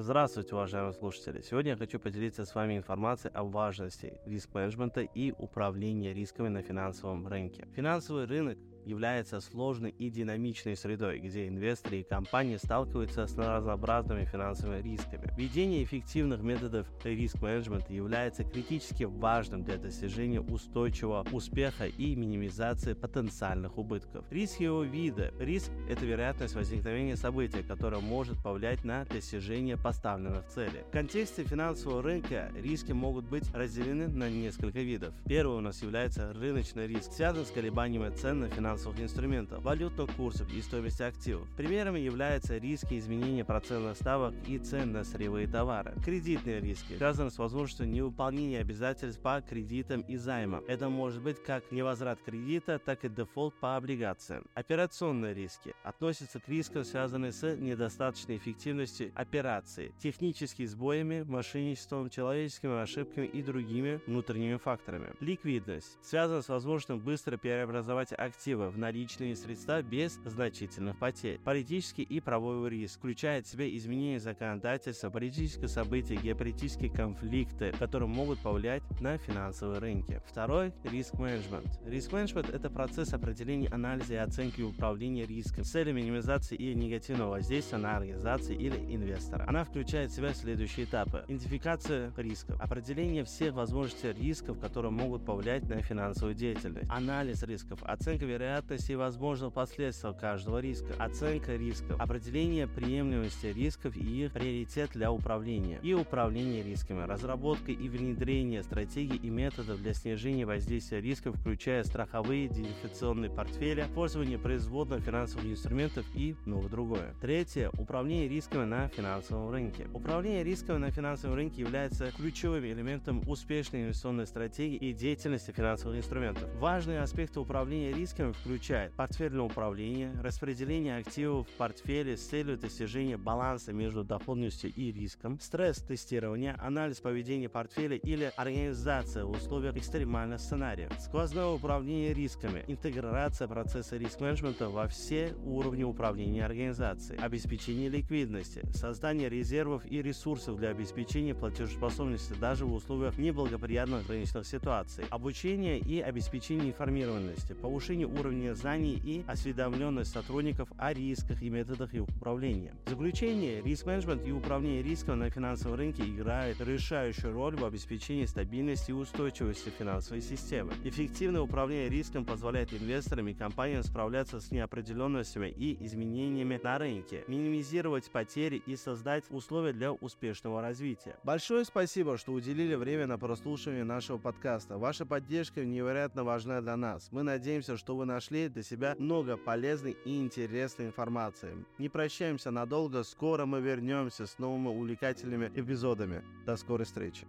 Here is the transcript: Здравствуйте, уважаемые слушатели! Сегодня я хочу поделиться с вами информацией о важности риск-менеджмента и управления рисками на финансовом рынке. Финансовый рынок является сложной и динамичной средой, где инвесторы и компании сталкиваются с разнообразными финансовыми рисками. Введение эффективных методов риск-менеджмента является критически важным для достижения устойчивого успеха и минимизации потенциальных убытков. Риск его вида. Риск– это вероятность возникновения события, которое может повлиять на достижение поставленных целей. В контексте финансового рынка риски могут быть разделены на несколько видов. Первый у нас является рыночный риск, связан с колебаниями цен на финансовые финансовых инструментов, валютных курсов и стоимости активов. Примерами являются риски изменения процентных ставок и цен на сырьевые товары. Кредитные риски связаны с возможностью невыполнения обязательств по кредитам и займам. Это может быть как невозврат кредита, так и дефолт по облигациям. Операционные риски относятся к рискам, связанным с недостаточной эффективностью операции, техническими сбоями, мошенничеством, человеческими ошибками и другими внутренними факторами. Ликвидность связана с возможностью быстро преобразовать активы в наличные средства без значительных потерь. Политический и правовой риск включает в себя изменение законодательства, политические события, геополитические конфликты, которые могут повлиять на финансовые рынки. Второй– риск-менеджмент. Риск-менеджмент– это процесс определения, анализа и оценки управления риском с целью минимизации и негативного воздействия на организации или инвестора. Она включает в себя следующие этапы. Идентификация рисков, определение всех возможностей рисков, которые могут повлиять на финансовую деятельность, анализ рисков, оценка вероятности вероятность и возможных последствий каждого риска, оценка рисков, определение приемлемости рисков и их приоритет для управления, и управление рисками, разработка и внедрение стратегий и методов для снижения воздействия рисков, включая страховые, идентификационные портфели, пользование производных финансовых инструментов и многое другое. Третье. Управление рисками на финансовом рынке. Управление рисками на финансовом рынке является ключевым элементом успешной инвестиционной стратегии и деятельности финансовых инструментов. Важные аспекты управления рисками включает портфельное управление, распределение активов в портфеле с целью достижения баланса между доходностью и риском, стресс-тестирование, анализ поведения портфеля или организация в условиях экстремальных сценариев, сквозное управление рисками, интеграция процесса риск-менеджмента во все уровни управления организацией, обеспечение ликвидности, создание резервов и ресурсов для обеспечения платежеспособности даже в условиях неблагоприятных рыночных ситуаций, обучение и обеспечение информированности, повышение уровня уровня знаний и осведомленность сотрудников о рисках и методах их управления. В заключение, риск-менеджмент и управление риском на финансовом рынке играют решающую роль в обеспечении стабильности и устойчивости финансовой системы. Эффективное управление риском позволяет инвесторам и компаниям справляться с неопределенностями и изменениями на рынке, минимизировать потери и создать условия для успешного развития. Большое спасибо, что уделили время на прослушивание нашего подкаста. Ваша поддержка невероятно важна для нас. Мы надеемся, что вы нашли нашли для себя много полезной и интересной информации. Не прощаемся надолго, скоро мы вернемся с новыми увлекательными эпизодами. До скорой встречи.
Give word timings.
Здравствуйте, 0.00 0.54
уважаемые 0.54 0.92
слушатели! 0.92 1.40
Сегодня 1.40 1.72
я 1.72 1.76
хочу 1.76 1.98
поделиться 1.98 2.44
с 2.44 2.54
вами 2.54 2.76
информацией 2.76 3.32
о 3.34 3.42
важности 3.42 4.20
риск-менеджмента 4.26 5.00
и 5.00 5.32
управления 5.32 6.14
рисками 6.14 6.46
на 6.46 6.62
финансовом 6.62 7.26
рынке. 7.26 7.66
Финансовый 7.74 8.26
рынок 8.26 8.58
является 8.88 9.40
сложной 9.40 9.90
и 9.90 10.08
динамичной 10.08 10.76
средой, 10.76 11.18
где 11.18 11.46
инвесторы 11.46 12.00
и 12.00 12.02
компании 12.02 12.56
сталкиваются 12.56 13.26
с 13.26 13.36
разнообразными 13.36 14.24
финансовыми 14.24 14.80
рисками. 14.80 15.30
Введение 15.36 15.84
эффективных 15.84 16.40
методов 16.40 16.86
риск-менеджмента 17.04 17.92
является 17.92 18.44
критически 18.44 19.04
важным 19.04 19.62
для 19.62 19.76
достижения 19.76 20.40
устойчивого 20.40 21.26
успеха 21.32 21.86
и 21.86 22.14
минимизации 22.16 22.94
потенциальных 22.94 23.76
убытков. 23.76 24.24
Риск 24.30 24.60
его 24.60 24.82
вида. 24.82 25.32
Риск– 25.38 25.70
это 25.90 26.06
вероятность 26.06 26.54
возникновения 26.54 27.16
события, 27.16 27.62
которое 27.62 28.00
может 28.00 28.42
повлиять 28.42 28.84
на 28.84 29.04
достижение 29.04 29.76
поставленных 29.76 30.46
целей. 30.46 30.82
В 30.88 30.92
контексте 30.92 31.44
финансового 31.44 32.02
рынка 32.02 32.50
риски 32.56 32.92
могут 32.92 33.26
быть 33.26 33.44
разделены 33.54 34.08
на 34.08 34.30
несколько 34.30 34.80
видов. 34.80 35.12
Первый 35.26 35.58
у 35.58 35.60
нас 35.60 35.82
является 35.82 36.32
рыночный 36.32 36.86
риск, 36.86 37.12
связан 37.12 37.44
с 37.44 37.50
колебаниями 37.50 38.08
цен 38.14 38.40
на 38.40 38.48
финансовые 38.48 38.77
финансовых 38.78 39.00
инструментов, 39.00 39.62
валютных 39.62 40.14
курсов 40.14 40.48
и 40.52 40.62
стоимости 40.62 41.02
активов. 41.02 41.48
Примерами 41.56 41.98
являются 41.98 42.58
риски 42.58 42.98
изменения 42.98 43.44
процентных 43.44 43.96
ставок 43.96 44.34
и 44.46 44.58
цен 44.58 44.92
на 44.92 45.04
сырьевые 45.04 45.48
товары. 45.48 45.94
Кредитные 46.04 46.60
риски 46.60 46.96
связаны 46.96 47.30
с 47.30 47.38
возможностью 47.38 47.88
невыполнения 47.88 48.60
обязательств 48.60 49.20
по 49.20 49.40
кредитам 49.40 50.02
и 50.02 50.16
займам. 50.16 50.62
Это 50.68 50.88
может 50.88 51.22
быть 51.22 51.42
как 51.42 51.72
невозврат 51.72 52.20
кредита, 52.24 52.78
так 52.78 53.04
и 53.04 53.08
дефолт 53.08 53.54
по 53.54 53.76
облигациям. 53.76 54.44
Операционные 54.54 55.34
риски 55.34 55.74
относятся 55.82 56.38
к 56.38 56.48
рискам, 56.48 56.84
связанным 56.84 57.32
с 57.32 57.56
недостаточной 57.56 58.36
эффективностью 58.36 59.10
операции, 59.14 59.92
техническими 59.98 60.66
сбоями, 60.66 61.22
мошенничеством, 61.22 62.10
человеческими 62.10 62.80
ошибками 62.80 63.26
и 63.26 63.42
другими 63.42 64.00
внутренними 64.06 64.56
факторами. 64.56 65.12
Ликвидность 65.20 65.98
связана 66.02 66.42
с 66.42 66.48
возможностью 66.48 66.98
быстро 66.98 67.36
преобразовать 67.36 68.12
активы 68.12 68.67
в 68.70 68.78
наличные 68.78 69.36
средства 69.36 69.82
без 69.82 70.18
значительных 70.24 70.98
потерь. 70.98 71.38
Политический 71.44 72.02
и 72.02 72.20
правовой 72.20 72.70
риск 72.70 72.98
включает 72.98 73.46
в 73.46 73.50
себя 73.50 73.68
изменение 73.76 74.20
законодательства, 74.20 75.10
политические 75.10 75.68
события, 75.68 76.16
геополитические 76.16 76.90
конфликты, 76.90 77.72
которые 77.78 78.08
могут 78.08 78.40
повлиять 78.40 78.82
на 79.00 79.18
финансовые 79.18 79.78
рынки. 79.78 80.20
Второй– 80.26 80.72
риск-менеджмент. 80.84 81.80
Риск-менеджмент– 81.86 82.50
это 82.54 82.70
процесс 82.70 83.12
определения, 83.12 83.68
анализа 83.68 84.14
и 84.14 84.16
оценки 84.16 84.62
управления 84.62 85.26
риском 85.26 85.64
с 85.64 85.70
целью 85.70 85.94
минимизации 85.94 86.56
и 86.56 86.74
негативного 86.74 87.30
воздействия 87.30 87.78
на 87.78 87.96
организации 87.96 88.54
или 88.54 88.76
инвестора. 88.94 89.44
Она 89.48 89.64
включает 89.64 90.10
в 90.10 90.14
себя 90.14 90.34
следующие 90.34 90.86
этапы. 90.86 91.24
Идентификация 91.28 92.12
рисков, 92.16 92.60
определение 92.60 93.24
всех 93.24 93.54
возможностей 93.54 94.12
рисков, 94.12 94.58
которые 94.58 94.92
могут 94.92 95.24
повлиять 95.24 95.68
на 95.68 95.80
финансовую 95.82 96.34
деятельность, 96.34 96.88
анализ 96.90 97.42
рисков, 97.42 97.82
оценка 97.82 98.24
вероятности 98.24 98.47
вероятность 98.48 98.88
и 98.88 98.96
возможных 98.96 99.52
последствий 99.52 100.14
каждого 100.18 100.58
риска, 100.58 100.94
оценка 100.98 101.56
рисков, 101.56 102.00
определение 102.00 102.66
приемлемости 102.66 103.46
рисков 103.46 103.96
и 103.96 104.24
их 104.24 104.32
приоритет 104.32 104.90
для 104.94 105.12
управления, 105.12 105.78
и 105.82 105.92
управление 105.92 106.62
рисками, 106.62 107.02
разработка 107.02 107.72
и 107.72 107.88
внедрение 107.88 108.62
стратегий 108.62 109.16
и 109.16 109.28
методов 109.28 109.82
для 109.82 109.92
снижения 109.92 110.46
воздействия 110.46 111.00
рисков, 111.00 111.36
включая 111.36 111.84
страховые, 111.84 112.46
идентификационные 112.46 113.30
портфели, 113.30 113.84
пользование 113.94 114.38
производных 114.38 115.02
финансовых 115.02 115.44
инструментов 115.44 116.06
и 116.14 116.34
многое 116.46 116.70
другое. 116.70 117.14
Третье. 117.20 117.70
Управление 117.78 118.28
рисками 118.28 118.64
на 118.64 118.88
финансовом 118.88 119.50
рынке. 119.50 119.88
Управление 119.92 120.42
рисками 120.42 120.78
на 120.78 120.90
финансовом 120.90 121.34
рынке 121.34 121.60
является 121.60 122.10
ключевым 122.12 122.64
элементом 122.64 123.22
успешной 123.28 123.82
инвестиционной 123.82 124.26
стратегии 124.26 124.76
и 124.76 124.92
деятельности 124.94 125.50
финансовых 125.50 125.98
инструментов. 125.98 126.48
Важные 126.56 127.00
аспекты 127.00 127.40
управления 127.40 127.92
рисками 127.92 128.32
включает 128.40 128.92
портфельное 128.94 129.42
управление, 129.42 130.12
распределение 130.22 130.98
активов 130.98 131.48
в 131.48 131.50
портфеле 131.52 132.16
с 132.16 132.26
целью 132.26 132.56
достижения 132.56 133.16
баланса 133.16 133.72
между 133.72 134.04
доходностью 134.04 134.72
и 134.72 134.92
риском, 134.92 135.38
стресс-тестирование, 135.40 136.54
анализ 136.58 137.00
поведения 137.00 137.48
портфеля 137.48 137.96
или 137.96 138.32
организация 138.36 139.24
в 139.24 139.30
условиях 139.30 139.76
экстремальных 139.76 140.40
сценариев, 140.40 140.90
сквозное 140.98 141.46
управление 141.46 142.14
рисками, 142.14 142.64
интеграция 142.68 143.48
процесса 143.48 143.96
риск-менеджмента 143.96 144.68
во 144.68 144.88
все 144.88 145.34
уровни 145.44 145.84
управления 145.84 146.44
организацией, 146.44 147.18
обеспечение 147.20 147.88
ликвидности, 147.88 148.64
создание 148.72 149.28
резервов 149.28 149.82
и 149.84 150.00
ресурсов 150.00 150.56
для 150.56 150.70
обеспечения 150.70 151.34
платежеспособности 151.34 152.34
даже 152.40 152.64
в 152.64 152.72
условиях 152.72 153.18
неблагоприятных 153.18 154.08
рыночных 154.08 154.46
ситуаций, 154.46 155.04
обучение 155.10 155.78
и 155.78 156.00
обеспечение 156.00 156.68
информированности, 156.68 157.52
повышение 157.52 158.06
уровня 158.06 158.27
уровня 158.28 158.54
знаний 158.54 159.00
и 159.02 159.24
осведомленность 159.26 160.12
сотрудников 160.12 160.68
о 160.76 160.92
рисках 160.92 161.42
и 161.42 161.48
методах 161.48 161.94
их 161.94 162.02
управления. 162.02 162.74
В 162.84 162.90
заключение, 162.90 163.62
риск-менеджмент 163.62 164.26
и 164.26 164.32
управление 164.32 164.82
риском 164.82 165.20
на 165.20 165.30
финансовом 165.30 165.78
рынке 165.78 166.02
играют 166.02 166.60
решающую 166.60 167.32
роль 167.32 167.56
в 167.56 167.64
обеспечении 167.64 168.26
стабильности 168.26 168.90
и 168.90 168.94
устойчивости 168.94 169.70
финансовой 169.70 170.20
системы. 170.20 170.72
Эффективное 170.84 171.40
управление 171.40 171.88
риском 171.88 172.26
позволяет 172.26 172.74
инвесторам 172.74 173.28
и 173.28 173.34
компаниям 173.34 173.82
справляться 173.82 174.40
с 174.40 174.50
неопределенностями 174.50 175.48
и 175.48 175.82
изменениями 175.86 176.60
на 176.62 176.76
рынке, 176.76 177.24
минимизировать 177.28 178.10
потери 178.10 178.62
и 178.66 178.76
создать 178.76 179.24
условия 179.30 179.72
для 179.72 179.92
успешного 179.92 180.60
развития. 180.60 181.16
Большое 181.24 181.64
спасибо, 181.64 182.18
что 182.18 182.32
уделили 182.32 182.74
время 182.74 183.06
на 183.06 183.16
прослушивание 183.18 183.84
нашего 183.84 184.18
подкаста. 184.18 184.76
Ваша 184.76 185.06
поддержка 185.06 185.64
невероятно 185.64 186.24
важна 186.24 186.60
для 186.60 186.76
нас. 186.76 187.08
Мы 187.10 187.22
надеемся, 187.22 187.78
что 187.78 187.96
вы 187.96 188.04
нашли 188.04 188.17
нашли 188.18 188.48
для 188.48 188.64
себя 188.64 188.96
много 188.98 189.36
полезной 189.36 189.96
и 190.04 190.18
интересной 190.18 190.86
информации. 190.86 191.54
Не 191.78 191.88
прощаемся 191.88 192.50
надолго, 192.50 193.04
скоро 193.04 193.46
мы 193.46 193.60
вернемся 193.60 194.26
с 194.26 194.40
новыми 194.40 194.66
увлекательными 194.68 195.52
эпизодами. 195.54 196.24
До 196.44 196.56
скорой 196.56 196.84
встречи. 196.84 197.28